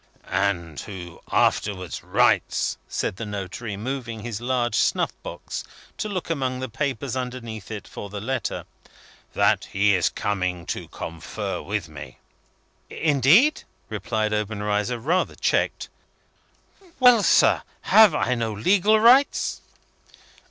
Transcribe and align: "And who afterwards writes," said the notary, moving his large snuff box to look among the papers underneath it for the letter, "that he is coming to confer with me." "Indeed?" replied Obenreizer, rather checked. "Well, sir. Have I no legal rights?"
"And 0.51 0.79
who 0.79 1.21
afterwards 1.31 2.03
writes," 2.03 2.75
said 2.87 3.17
the 3.17 3.25
notary, 3.27 3.77
moving 3.77 4.21
his 4.21 4.41
large 4.41 4.73
snuff 4.73 5.11
box 5.21 5.63
to 5.99 6.09
look 6.09 6.27
among 6.31 6.59
the 6.59 6.67
papers 6.69 7.15
underneath 7.15 7.69
it 7.69 7.87
for 7.87 8.09
the 8.09 8.19
letter, 8.19 8.65
"that 9.35 9.65
he 9.65 9.93
is 9.93 10.09
coming 10.09 10.65
to 10.65 10.87
confer 10.87 11.61
with 11.61 11.87
me." 11.87 12.17
"Indeed?" 12.89 13.61
replied 13.89 14.33
Obenreizer, 14.33 14.97
rather 14.97 15.35
checked. 15.35 15.87
"Well, 16.99 17.21
sir. 17.21 17.61
Have 17.81 18.15
I 18.15 18.33
no 18.33 18.51
legal 18.53 18.99
rights?" 18.99 19.61